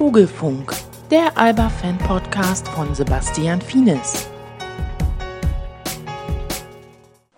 [0.00, 0.72] Vogelfunk,
[1.10, 4.30] der Alba-Fan-Podcast von Sebastian Fienes.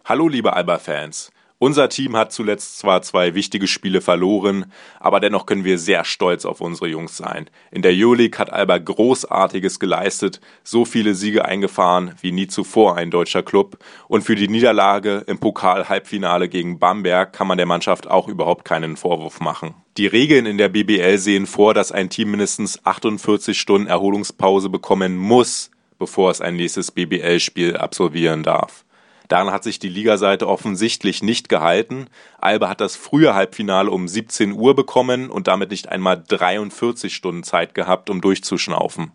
[0.04, 1.31] Hallo liebe Alba-Fans.
[1.62, 6.44] Unser Team hat zuletzt zwar zwei wichtige Spiele verloren, aber dennoch können wir sehr stolz
[6.44, 7.48] auf unsere Jungs sein.
[7.70, 13.12] In der Euroleague hat Alba Großartiges geleistet, so viele Siege eingefahren wie nie zuvor ein
[13.12, 13.78] deutscher Club
[14.08, 18.96] und für die Niederlage im Pokal-Halbfinale gegen Bamberg kann man der Mannschaft auch überhaupt keinen
[18.96, 19.72] Vorwurf machen.
[19.98, 25.16] Die Regeln in der BBL sehen vor, dass ein Team mindestens 48 Stunden Erholungspause bekommen
[25.16, 28.84] muss, bevor es ein nächstes BBL-Spiel absolvieren darf.
[29.32, 32.08] Daran hat sich die Ligaseite offensichtlich nicht gehalten.
[32.38, 37.42] Alba hat das frühe Halbfinale um 17 Uhr bekommen und damit nicht einmal 43 Stunden
[37.42, 39.12] Zeit gehabt, um durchzuschnaufen.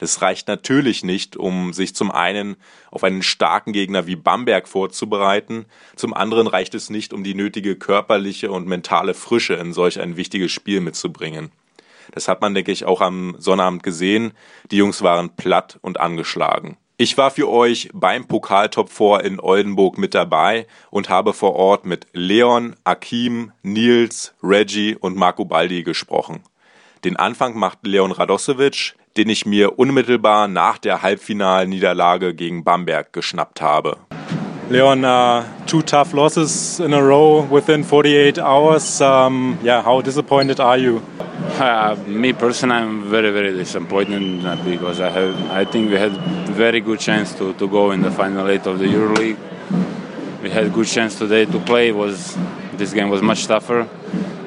[0.00, 2.56] Das reicht natürlich nicht, um sich zum einen
[2.90, 7.76] auf einen starken Gegner wie Bamberg vorzubereiten, zum anderen reicht es nicht, um die nötige
[7.76, 11.52] körperliche und mentale Frische in solch ein wichtiges Spiel mitzubringen.
[12.10, 14.32] Das hat man, denke ich, auch am Sonnabend gesehen.
[14.72, 16.78] Die Jungs waren platt und angeschlagen.
[16.98, 21.86] Ich war für euch beim Pokaltop 4 in Oldenburg mit dabei und habe vor Ort
[21.86, 26.42] mit Leon, Akim, Nils, Reggie und Marco Baldi gesprochen.
[27.04, 33.62] Den Anfang macht Leon Radosevic, den ich mir unmittelbar nach der Halbfinalniederlage gegen Bamberg geschnappt
[33.62, 33.96] habe.
[34.68, 39.00] Leon, uh, two tough losses in a row within 48 hours.
[39.00, 41.00] Um, yeah, how disappointed are you?
[41.42, 46.12] Uh, me personally, I'm very, very disappointed because I have, I think we had
[46.48, 49.38] very good chance to, to go in the final eight of the EuroLeague.
[50.42, 51.90] We had good chance today to play.
[51.90, 52.36] Was
[52.74, 53.88] this game was much tougher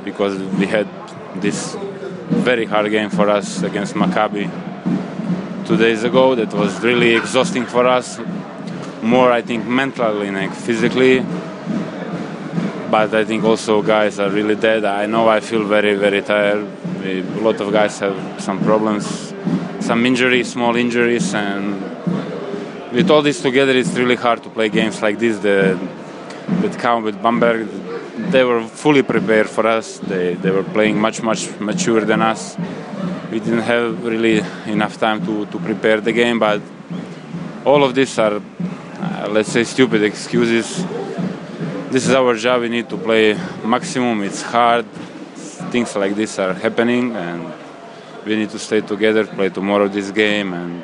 [0.04, 0.88] because we had
[1.42, 1.76] this
[2.30, 4.50] very hard game for us against Maccabi
[5.68, 6.34] two days ago.
[6.34, 8.20] That was really exhausting for us.
[9.02, 11.26] More, I think, mentally than physically
[12.90, 14.86] but I think also guys are really dead.
[14.86, 16.68] I know I feel very, very tired.
[17.04, 19.34] A lot of guys have some problems,
[19.80, 21.82] some injuries, small injuries, and
[22.92, 25.78] with all this together, it's really hard to play games like this that,
[26.62, 27.68] that come with Bamberg.
[28.32, 30.00] They were fully prepared for us.
[30.00, 32.58] They, they were playing much, much mature than us.
[33.32, 36.62] We didn't have really enough time to, to prepare the game, but
[37.66, 38.42] all of these are,
[39.02, 40.86] uh, let's say, stupid excuses
[41.96, 42.62] this is our job.
[42.62, 44.22] We need to play maximum.
[44.24, 44.86] It's hard.
[45.72, 47.42] Things like this are happening, and
[48.26, 50.84] we need to stay together, play tomorrow this game, and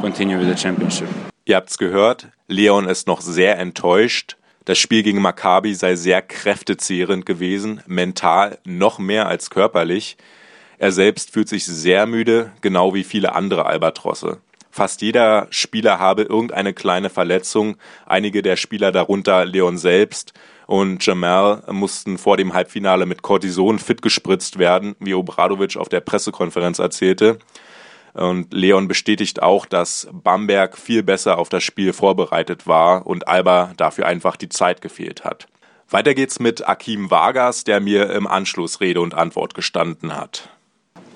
[0.00, 1.08] continue with the championship.
[1.44, 2.28] Ihr habt's gehört.
[2.46, 4.36] Leon ist noch sehr enttäuscht.
[4.64, 10.16] Das Spiel gegen Maccabi sei sehr kräftezehrend gewesen, mental noch mehr als körperlich.
[10.78, 14.38] Er selbst fühlt sich sehr müde, genau wie viele andere Albatrosse.
[14.74, 17.76] Fast jeder Spieler habe irgendeine kleine Verletzung.
[18.06, 20.32] Einige der Spieler, darunter Leon selbst
[20.66, 26.00] und Jamal, mussten vor dem Halbfinale mit Cortison fit gespritzt werden, wie Obradovic auf der
[26.00, 27.38] Pressekonferenz erzählte.
[28.14, 33.74] Und Leon bestätigt auch, dass Bamberg viel besser auf das Spiel vorbereitet war und Alba
[33.76, 35.46] dafür einfach die Zeit gefehlt hat.
[35.88, 40.48] Weiter geht's mit Akim Vargas, der mir im Anschluss Rede und Antwort gestanden hat.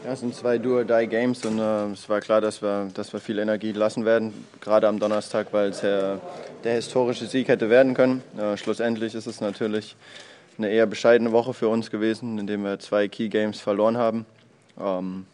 [0.09, 3.39] Ja, es sind zwei Do-or-Die-Games und äh, es war klar, dass wir, dass wir viel
[3.39, 6.17] Energie lassen werden, gerade am Donnerstag, weil es äh,
[6.65, 8.23] der historische Sieg hätte werden können.
[8.39, 9.97] Äh, schlussendlich ist es natürlich
[10.57, 14.25] eine eher bescheidene Woche für uns gewesen, in dem wir zwei Key-Games verloren haben.
[14.81, 15.27] Ähm,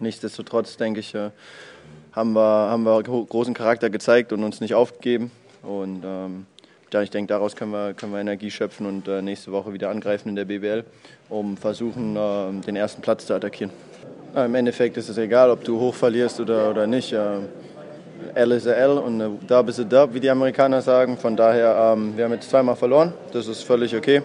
[0.00, 1.30] nichtsdestotrotz, denke ich, äh,
[2.10, 5.30] haben, wir, haben wir großen Charakter gezeigt und uns nicht aufgegeben.
[5.62, 6.46] Und ähm,
[7.00, 10.28] ich denke, daraus können wir, können wir Energie schöpfen und äh, nächste Woche wieder angreifen
[10.28, 10.84] in der BBL,
[11.30, 13.72] um versuchen, äh, den ersten Platz zu attackieren.
[14.34, 17.14] Im Endeffekt ist es egal, ob du hoch verlierst oder, oder nicht.
[18.34, 21.18] L ist L und Dub ist Dub, wie die Amerikaner sagen.
[21.18, 23.12] Von daher, ähm, wir haben jetzt zweimal verloren.
[23.32, 24.22] Das ist völlig okay.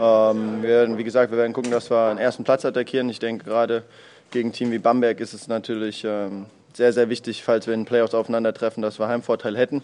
[0.00, 3.08] Ähm, wir werden, wie gesagt, wir werden gucken, dass wir den ersten Platz attackieren.
[3.08, 3.84] Ich denke, gerade
[4.30, 7.80] gegen ein Team wie Bamberg ist es natürlich ähm, sehr, sehr wichtig, falls wir in
[7.80, 9.82] den Playoffs aufeinandertreffen, dass wir Heimvorteil hätten.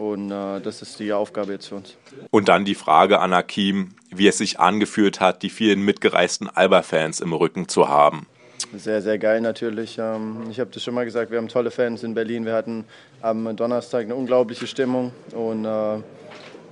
[0.00, 1.94] Und äh, das ist die Aufgabe jetzt für uns.
[2.30, 7.20] Und dann die Frage an Akim, wie es sich angefühlt hat, die vielen mitgereisten Alba-Fans
[7.20, 8.26] im Rücken zu haben.
[8.74, 9.98] Sehr, sehr geil natürlich.
[9.98, 12.46] Ähm, ich habe das schon mal gesagt, wir haben tolle Fans in Berlin.
[12.46, 12.86] Wir hatten
[13.20, 15.12] am Donnerstag eine unglaubliche Stimmung.
[15.34, 15.98] Und äh,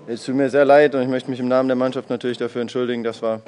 [0.07, 2.63] es tut mir sehr leid und ich möchte mich im Namen der Mannschaft natürlich dafür
[2.63, 3.43] entschuldigen, dass wir,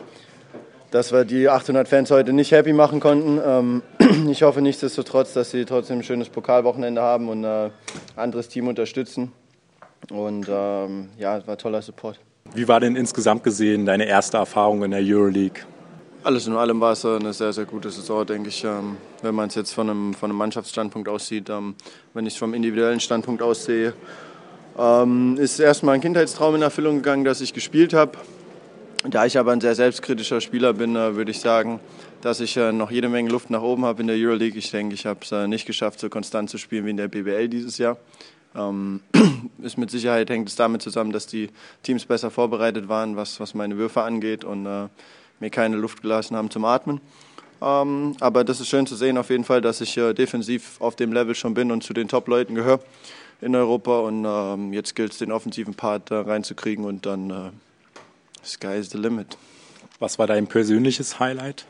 [0.90, 3.40] dass wir die 800 Fans heute nicht happy machen konnten.
[3.42, 3.82] Ähm,
[4.30, 8.68] ich hoffe nichtsdestotrotz, dass sie trotzdem ein schönes Pokalwochenende haben und ein äh, anderes Team
[8.68, 9.32] unterstützen.
[10.10, 12.18] Und ähm, ja, es war toller Support.
[12.54, 15.62] Wie war denn insgesamt gesehen deine erste Erfahrung in der Euroleague?
[16.22, 18.64] Alles in allem war es eine sehr, sehr gute Saison, denke ich.
[18.64, 21.74] Ähm, wenn man es jetzt von einem, von einem Mannschaftsstandpunkt aussieht, ähm,
[22.12, 23.94] wenn ich es vom individuellen Standpunkt aussehe,
[24.78, 28.18] ähm, ist erstmal ein Kindheitstraum in Erfüllung gegangen, dass ich gespielt habe.
[29.08, 31.80] Da ich aber ein sehr selbstkritischer Spieler bin, äh, würde ich sagen,
[32.20, 34.58] dass ich äh, noch jede Menge Luft nach oben habe in der Euroleague.
[34.58, 37.08] Ich denke, ich habe es äh, nicht geschafft, so konstant zu spielen wie in der
[37.08, 37.96] BBL dieses Jahr.
[38.54, 39.00] Ähm,
[39.62, 41.50] ist mit Sicherheit hängt es damit zusammen, dass die
[41.82, 44.88] Teams besser vorbereitet waren, was, was meine Würfe angeht und äh,
[45.38, 47.00] mir keine Luft gelassen haben zum Atmen.
[47.62, 50.96] Ähm, aber das ist schön zu sehen auf jeden Fall, dass ich äh, defensiv auf
[50.96, 52.80] dem Level schon bin und zu den Top-Leuten gehöre
[53.40, 54.00] in Europa.
[54.00, 57.50] Und ähm, jetzt gilt es, den offensiven Part reinzukriegen und dann äh,
[58.44, 59.36] Sky is the limit.
[59.98, 61.66] Was war dein persönliches Highlight?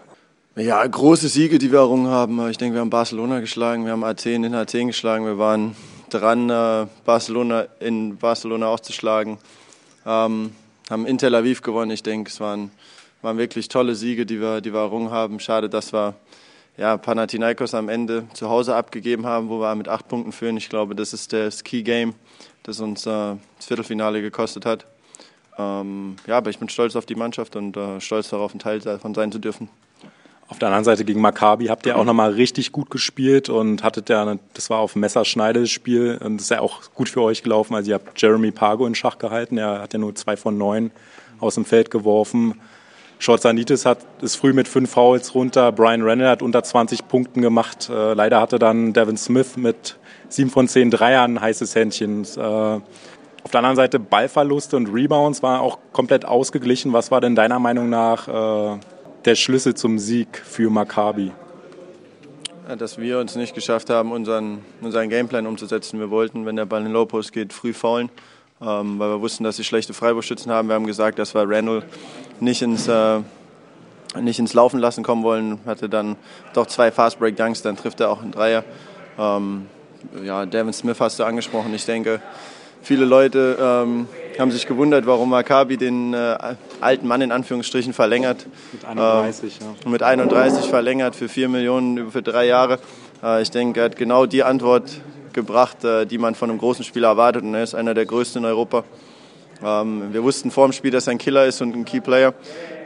[0.56, 2.48] Ja, große Siege, die wir errungen haben.
[2.48, 5.74] Ich denke, wir haben Barcelona geschlagen, wir haben Athen in Athen geschlagen, wir waren
[6.10, 9.38] dran, äh, Barcelona in Barcelona auszuschlagen.
[10.06, 10.52] Ähm,
[10.90, 11.90] haben in Tel Aviv gewonnen.
[11.92, 12.70] Ich denke, es waren,
[13.22, 15.40] waren wirklich tolle Siege, die wir, die wir errungen haben.
[15.40, 16.14] Schade, dass wir
[16.76, 20.56] ja, Panathinaikos am Ende zu Hause abgegeben haben, wo wir mit acht Punkten führen.
[20.56, 22.14] Ich glaube, das ist das Key Game,
[22.62, 24.86] das uns äh, das Viertelfinale gekostet hat.
[25.58, 28.80] Ähm, ja, aber ich bin stolz auf die Mannschaft und äh, stolz darauf, ein Teil
[28.80, 29.68] davon sein zu dürfen.
[30.50, 34.08] Auf der anderen Seite gegen Maccabi habt ihr auch nochmal richtig gut gespielt und hattet
[34.08, 37.44] ja, das war auf Messerschneide das Spiel und das ist ja auch gut für euch
[37.44, 37.76] gelaufen.
[37.76, 40.90] Also ihr habt Jeremy Pago in Schach gehalten, er hat ja nur zwei von neun
[41.38, 42.60] aus dem Feld geworfen.
[43.20, 45.70] Schorzanitis hat ist früh mit fünf Fouls runter.
[45.70, 47.88] Brian Renner hat unter 20 Punkten gemacht.
[47.88, 49.98] Äh, leider hatte dann Devin Smith mit
[50.28, 52.24] sieben von zehn Dreiern ein heißes Händchen.
[52.24, 56.92] Äh, auf der anderen Seite Ballverluste und Rebounds waren auch komplett ausgeglichen.
[56.92, 58.78] Was war denn deiner Meinung nach äh,
[59.24, 61.32] der Schlüssel zum Sieg für Maccabi?
[62.78, 65.98] Dass wir uns nicht geschafft haben, unseren, unseren Gameplan umzusetzen.
[65.98, 68.10] Wir wollten, wenn der Ball in Low Post geht, früh faulen,
[68.60, 70.68] ähm, weil wir wussten, dass sie schlechte Freiburgschützen haben.
[70.68, 71.82] Wir haben gesagt, dass wir Randall
[72.38, 73.20] nicht ins, äh,
[74.20, 75.58] nicht ins Laufen lassen kommen wollen.
[75.66, 76.16] Hatte dann
[76.54, 78.64] doch zwei Fast Break Dunks, dann trifft er auch einen Dreier.
[79.18, 79.66] Ähm,
[80.22, 81.74] ja, Devin Smith hast du angesprochen.
[81.74, 82.22] Ich denke,
[82.82, 84.08] viele Leute ähm,
[84.40, 86.36] haben sich gewundert, warum Maccabi den äh,
[86.80, 88.46] alten Mann in Anführungsstrichen verlängert.
[88.72, 89.90] Mit 31, äh, ja.
[89.90, 92.78] Mit 31 verlängert für 4 Millionen für drei Jahre.
[93.22, 95.00] Äh, ich denke, er hat genau die Antwort
[95.32, 97.44] gebracht, äh, die man von einem großen Spieler erwartet.
[97.44, 98.84] Und er ist einer der größten in Europa.
[99.62, 102.32] Ähm, wir wussten vor dem Spiel, dass er ein Killer ist und ein Key Player.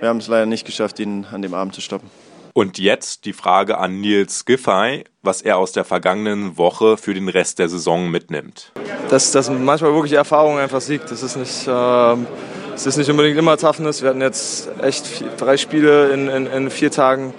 [0.01, 2.11] Wir haben es leider nicht geschafft, ihn an dem Abend zu stoppen.
[2.57, 7.29] Und jetzt die Frage an Nils Giffey, was er aus der vergangenen Woche für den
[7.29, 8.71] Rest der Saison mitnimmt.
[9.11, 11.11] Dass, dass manchmal wirklich Erfahrung einfach siegt.
[11.11, 12.29] Das ist nicht, ähm,
[12.71, 14.03] das ist nicht unbedingt immer Toughness.
[14.03, 17.35] Wir hatten jetzt echt vier, drei Spiele in, in, in vier Tagen.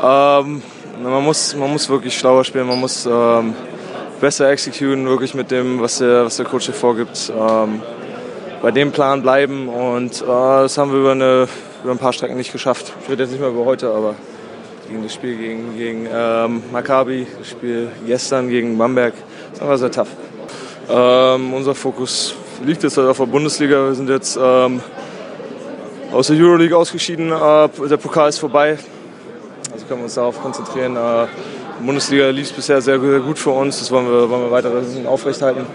[0.00, 0.62] Ähm,
[1.02, 3.52] man, muss, man muss wirklich schlauer spielen, man muss ähm,
[4.20, 7.32] besser exekutieren, wirklich mit dem, was der, was der Coach hier vorgibt.
[7.36, 7.82] Ähm,
[8.62, 11.48] bei dem Plan bleiben und äh, das haben wir über, eine,
[11.82, 12.92] über ein paar Strecken nicht geschafft.
[13.02, 14.14] Ich rede jetzt nicht mehr über heute, aber
[14.88, 19.14] gegen das Spiel gegen, gegen ähm, Maccabi, das Spiel gestern gegen Bamberg.
[19.52, 20.08] Das war sehr tough.
[20.88, 22.34] Ähm, unser Fokus
[22.64, 23.86] liegt jetzt halt auf der Bundesliga.
[23.86, 24.80] Wir sind jetzt ähm,
[26.12, 27.32] aus der Euroleague ausgeschieden.
[27.32, 28.78] Äh, der Pokal ist vorbei.
[29.72, 30.96] Also können wir uns darauf konzentrieren.
[30.96, 31.26] Äh,
[31.84, 33.78] Bundesliga lief es bisher sehr, sehr, gut für uns.
[33.78, 34.72] Das wollen wir, wollen wir weiter
[35.06, 35.66] aufrechthalten.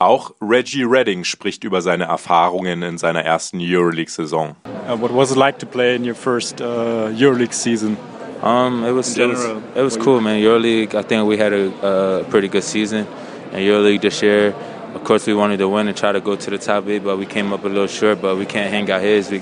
[0.00, 4.56] Auch Reggie Redding spricht über seine Erfahrungen in seiner ersten Euroleague-Saison.
[4.86, 7.96] Uh, what was it like to play in your first uh, Euroleague season?
[8.44, 9.42] Um, it was, it was
[9.74, 10.38] it was cool, man.
[10.38, 13.06] EuroLeague, I think we had a, a pretty good season.
[13.52, 14.52] In EuroLeague this year,
[14.94, 17.16] of course, we wanted to win and try to go to the top eight, but
[17.16, 18.20] we came up a little short.
[18.20, 19.30] But we can't hang our heads.
[19.30, 19.40] We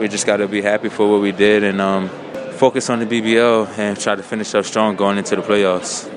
[0.00, 2.08] we just got to be happy for what we did and um,
[2.54, 6.10] focus on the BBL and try to finish up strong going into the playoffs.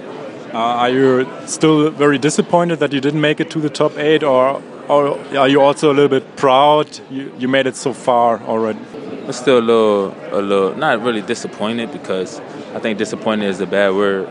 [0.51, 4.23] Uh, are you still very disappointed that you didn't make it to the top eight,
[4.23, 8.41] or, or are you also a little bit proud you, you made it so far
[8.41, 8.79] already?
[9.23, 12.39] I'm still a little, a little, not really disappointed because
[12.75, 14.29] I think disappointed is a bad word.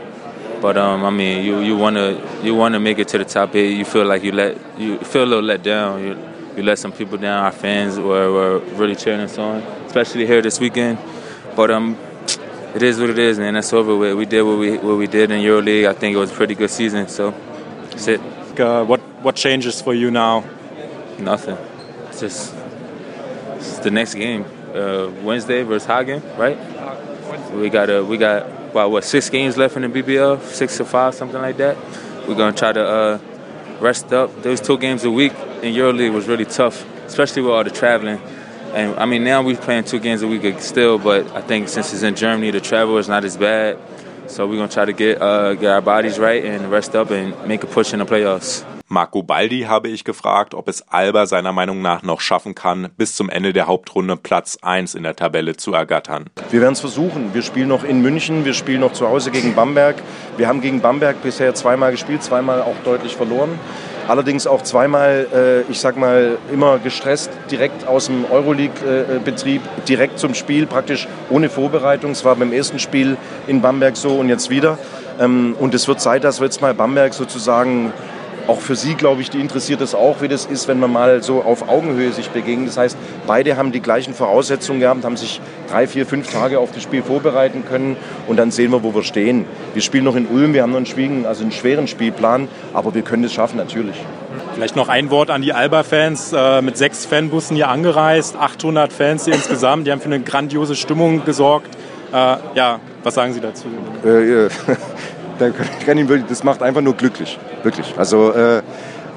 [0.61, 3.25] But um, I mean, you you want to you want to make it to the
[3.25, 3.77] top eight.
[3.77, 6.03] You feel like you let you feel a little let down.
[6.03, 7.45] You you let some people down.
[7.45, 10.99] Our fans were, were really cheering us on, especially here this weekend.
[11.57, 11.99] But um,
[12.75, 13.55] it is what it is, man.
[13.55, 14.17] That's over with.
[14.17, 15.89] We did what we what we did in EuroLeague.
[15.89, 17.09] I think it was a pretty good season.
[17.09, 17.33] So
[17.91, 18.21] that's it.
[18.61, 20.45] Uh, what what changes for you now?
[21.19, 21.57] Nothing.
[22.09, 22.55] It's just
[23.57, 24.45] it's the next game.
[24.75, 26.59] Uh, Wednesday versus Hagen, right?
[27.53, 30.85] We got a we got about what six games left in the BBL, six to
[30.85, 31.77] five, something like that.
[32.27, 33.19] We're gonna try to uh,
[33.81, 34.43] rest up.
[34.43, 38.21] Those two games a week in EuroLeague was really tough, especially with all the traveling.
[38.73, 41.93] And I mean, now we're playing two games a week still, but I think since
[41.93, 43.79] it's in Germany, the travel is not as bad.
[44.29, 47.47] So we're gonna try to get uh, get our bodies right and rest up and
[47.47, 48.65] make a push in the playoffs.
[48.93, 53.17] Marco Baldi habe ich gefragt, ob es Alba seiner Meinung nach noch schaffen kann, bis
[53.17, 56.27] zum Ende der Hauptrunde Platz 1 in der Tabelle zu ergattern.
[56.51, 57.33] Wir werden es versuchen.
[57.33, 59.97] Wir spielen noch in München, wir spielen noch zu Hause gegen Bamberg.
[60.37, 63.59] Wir haben gegen Bamberg bisher zweimal gespielt, zweimal auch deutlich verloren.
[64.09, 70.35] allerdings auch zweimal, äh, ich sag mal, immer gestresst, direkt aus dem Euroleague-Betrieb, direkt zum
[70.35, 72.11] Spiel, praktisch ohne Vorbereitung.
[72.11, 74.77] Es war beim ersten Spiel in Bamberg so und jetzt wieder.
[75.19, 77.93] Ähm, und es wird Zeit, dass wir jetzt mal Bamberg sozusagen
[78.47, 81.23] auch für Sie, glaube ich, die interessiert es auch, wie das ist, wenn man mal
[81.23, 82.69] so auf Augenhöhe sich begegnet.
[82.69, 82.97] Das heißt,
[83.27, 87.03] beide haben die gleichen Voraussetzungen gehabt, haben sich drei, vier, fünf Tage auf das Spiel
[87.03, 87.97] vorbereiten können
[88.27, 89.45] und dann sehen wir, wo wir stehen.
[89.75, 92.95] Wir spielen noch in Ulm, wir haben noch einen, schwierigen, also einen schweren Spielplan, aber
[92.95, 93.97] wir können es schaffen, natürlich.
[94.55, 96.33] Vielleicht noch ein Wort an die Alba-Fans.
[96.33, 99.87] Äh, mit sechs Fanbussen hier angereist, 800 Fans hier insgesamt.
[99.87, 101.75] Die haben für eine grandiose Stimmung gesorgt.
[102.13, 103.65] Äh, ja, was sagen Sie dazu?
[105.43, 107.95] Äh, das macht einfach nur glücklich, wirklich.
[107.97, 108.63] Also, äh,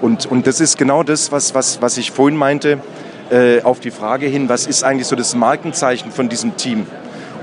[0.02, 2.80] und, und das ist genau das, was, was, was ich vorhin meinte,
[3.32, 6.86] äh, auf die Frage hin, was ist eigentlich so das Markenzeichen von diesem Team?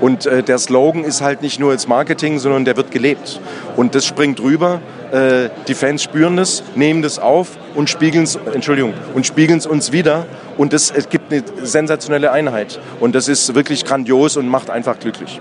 [0.01, 3.41] Und äh, der Slogan ist halt nicht nur jetzt Marketing, sondern der wird gelebt.
[3.77, 4.81] Und das springt rüber.
[5.13, 9.67] Äh, die Fans spüren das, nehmen das auf und spiegeln es, Entschuldigung, und spiegeln es
[9.67, 10.27] uns wieder.
[10.57, 12.81] Und das, es gibt eine sensationelle Einheit.
[12.99, 15.41] Und das ist wirklich grandios und macht einfach glücklich.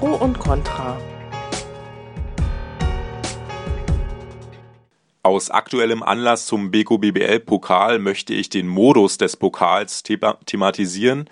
[0.00, 0.96] Pro und Contra.
[5.22, 11.28] Aus aktuellem Anlass zum Beko BBL Pokal möchte ich den Modus des Pokals thematisieren.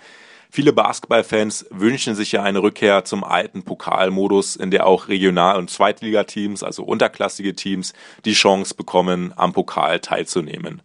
[0.51, 5.71] Viele Basketballfans wünschen sich ja eine Rückkehr zum alten Pokalmodus, in der auch Regional- und
[5.71, 7.93] Zweitligateams, also unterklassige Teams,
[8.25, 10.83] die Chance bekommen, am Pokal teilzunehmen.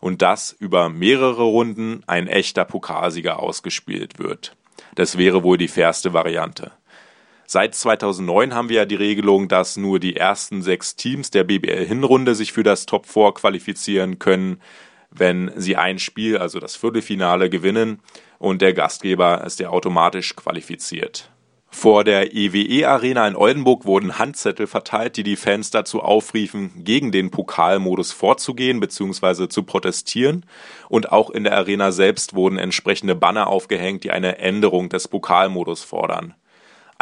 [0.00, 4.56] Und dass über mehrere Runden ein echter Pokalsieger ausgespielt wird.
[4.94, 6.72] Das wäre wohl die fairste Variante.
[7.52, 12.34] Seit 2009 haben wir ja die Regelung, dass nur die ersten sechs Teams der BBL-Hinrunde
[12.34, 14.58] sich für das Top 4 qualifizieren können,
[15.10, 18.00] wenn sie ein Spiel, also das Viertelfinale, gewinnen
[18.38, 21.30] und der Gastgeber ist ja automatisch qualifiziert.
[21.68, 27.12] Vor der EWE Arena in Oldenburg wurden Handzettel verteilt, die die Fans dazu aufriefen, gegen
[27.12, 29.48] den Pokalmodus vorzugehen bzw.
[29.48, 30.46] zu protestieren.
[30.88, 35.84] Und auch in der Arena selbst wurden entsprechende Banner aufgehängt, die eine Änderung des Pokalmodus
[35.84, 36.34] fordern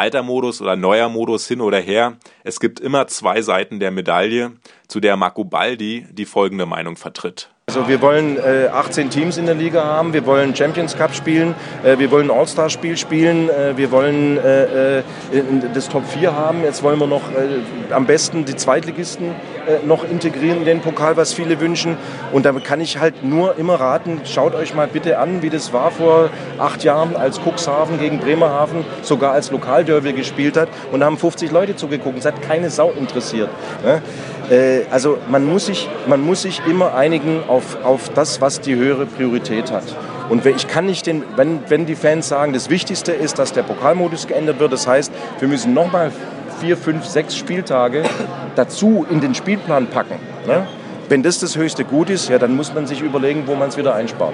[0.01, 4.53] alter Modus oder neuer Modus hin oder her, es gibt immer zwei Seiten der Medaille,
[4.87, 7.51] zu der Marco Baldi die folgende Meinung vertritt.
[7.73, 11.55] Also wir wollen äh, 18 Teams in der Liga haben, wir wollen Champions Cup spielen,
[11.85, 15.03] äh, wir wollen All-Star-Spiel spielen, äh, wir wollen äh, äh,
[15.73, 16.65] das Top 4 haben.
[16.65, 19.31] Jetzt wollen wir noch äh, am besten die Zweitligisten
[19.85, 21.95] noch integrieren in den Pokal, was viele wünschen.
[22.33, 25.71] Und da kann ich halt nur immer raten, schaut euch mal bitte an, wie das
[25.71, 31.05] war vor acht Jahren, als Cuxhaven gegen Bremerhaven sogar als Lokalderby gespielt hat und da
[31.05, 32.17] haben 50 Leute zugeguckt.
[32.17, 33.49] Es hat keine Sau interessiert.
[33.85, 34.01] Ne?
[34.51, 38.75] Äh, also man muss, sich, man muss sich immer einigen auf, auf das, was die
[38.75, 39.83] höhere Priorität hat.
[40.29, 43.63] Und ich kann nicht den, wenn, wenn die Fans sagen, das Wichtigste ist, dass der
[43.63, 46.11] Pokalmodus geändert wird, das heißt, wir müssen nochmal
[46.59, 48.03] vier, fünf, sechs Spieltage
[48.55, 50.15] dazu in den Spielplan packen.
[50.45, 50.67] Ne?
[51.09, 53.77] Wenn das das höchste Gut ist, ja, dann muss man sich überlegen, wo man es
[53.77, 54.33] wieder einspart.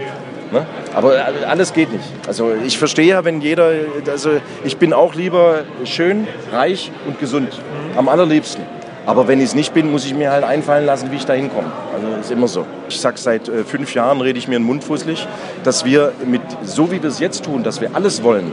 [0.51, 0.65] Ne?
[0.93, 1.13] Aber
[1.47, 2.05] alles geht nicht.
[2.27, 3.71] Also ich verstehe ja, wenn jeder,
[4.09, 4.31] also
[4.63, 7.59] ich bin auch lieber schön, reich und gesund.
[7.95, 8.76] Am allerliebsten.
[9.07, 11.31] Aber wenn ich es nicht bin, muss ich mir halt einfallen lassen, wie ich da
[11.31, 11.71] hinkomme.
[11.95, 12.65] Also ist immer so.
[12.89, 15.25] Ich sage, seit äh, fünf Jahren rede ich mir einen Mund fußlich,
[15.63, 18.51] dass wir mit, so wie wir es jetzt tun, dass wir alles wollen,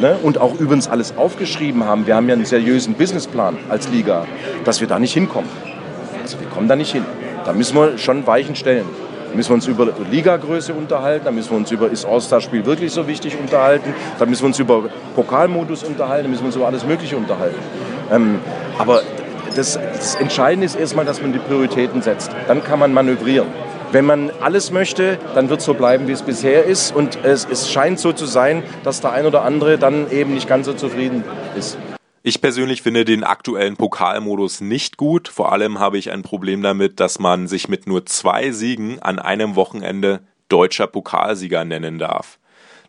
[0.00, 0.16] Ne?
[0.22, 2.06] und auch übrigens alles aufgeschrieben haben.
[2.06, 4.26] Wir haben ja einen seriösen Businessplan als Liga,
[4.64, 5.50] dass wir da nicht hinkommen.
[6.22, 7.04] Also wir kommen da nicht hin.
[7.44, 8.84] Da müssen wir schon Weichen stellen.
[9.28, 12.92] Da müssen wir uns über Ligagröße unterhalten, da müssen wir uns über, ist All-Star-Spiel wirklich
[12.92, 14.84] so wichtig unterhalten, da müssen wir uns über
[15.16, 17.58] Pokalmodus unterhalten, da müssen wir uns über alles Mögliche unterhalten.
[18.12, 18.38] Ähm,
[18.78, 19.02] aber
[19.58, 22.30] das, das Entscheidende ist erstmal, dass man die Prioritäten setzt.
[22.46, 23.48] Dann kann man manövrieren.
[23.90, 26.94] Wenn man alles möchte, dann wird es so bleiben, wie es bisher ist.
[26.94, 30.48] Und es, es scheint so zu sein, dass der ein oder andere dann eben nicht
[30.48, 31.24] ganz so zufrieden
[31.56, 31.76] ist.
[32.22, 35.28] Ich persönlich finde den aktuellen Pokalmodus nicht gut.
[35.28, 39.18] Vor allem habe ich ein Problem damit, dass man sich mit nur zwei Siegen an
[39.18, 42.38] einem Wochenende deutscher Pokalsieger nennen darf.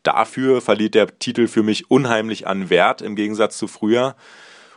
[0.03, 4.15] Dafür verliert der Titel für mich unheimlich an Wert im Gegensatz zu früher.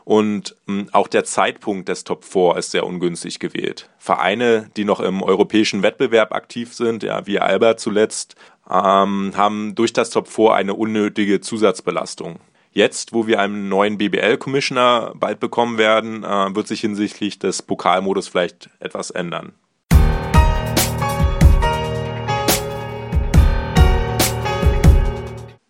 [0.04, 3.88] Und hm, auch der Zeitpunkt des Top 4 ist sehr ungünstig gewählt.
[3.99, 8.35] Vereine, die noch im europäischen Wettbewerb aktiv sind, ja, wie Albert zuletzt,
[8.68, 12.40] ähm, haben durch das Top 4 eine unnötige Zusatzbelastung.
[12.73, 18.28] Jetzt, wo wir einen neuen BBL-Commissioner bald bekommen werden, äh, wird sich hinsichtlich des Pokalmodus
[18.28, 19.52] vielleicht etwas ändern.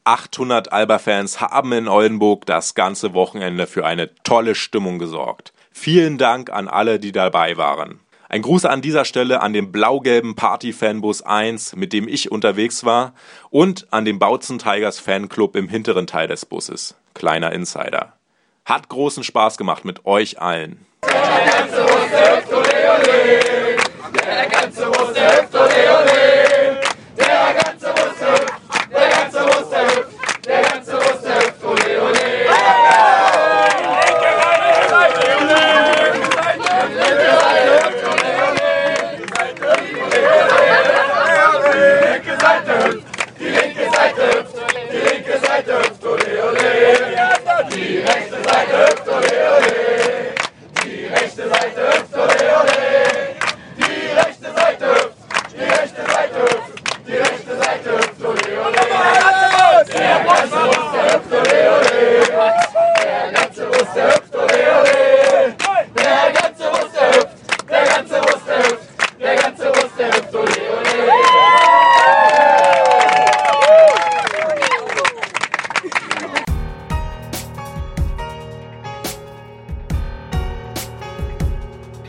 [0.05, 5.53] 800 Alba-Fans haben in Oldenburg das ganze Wochenende für eine tolle Stimmung gesorgt.
[5.71, 8.01] Vielen Dank an alle, die dabei waren.
[8.29, 13.13] Ein Gruß an dieser Stelle an den blau-gelben Party-Fanbus 1, mit dem ich unterwegs war,
[13.51, 16.97] und an den Bautzen Tigers Fanclub im hinteren Teil des Busses.
[17.15, 18.15] Kleiner Insider.
[18.65, 20.85] Hat großen Spaß gemacht mit euch allen.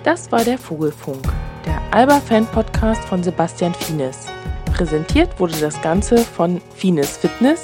[0.04, 1.24] Das war der Vogelfunk,
[1.66, 4.28] der Alba-Fan-Podcast von Sebastian Fienes.
[4.74, 7.64] Präsentiert wurde das Ganze von Fienes Fitness,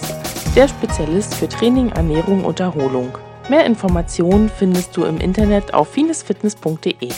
[0.55, 3.11] der Spezialist für Training, Ernährung und Erholung.
[3.49, 7.09] Mehr Informationen findest du im Internet auf finesfitness.de.